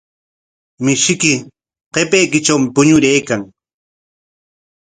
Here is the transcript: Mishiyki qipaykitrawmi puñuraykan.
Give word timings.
Mishiyki 0.83 1.33
qipaykitrawmi 1.93 2.67
puñuraykan. 2.75 3.41